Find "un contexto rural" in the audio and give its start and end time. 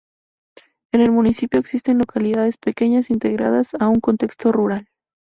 3.87-4.89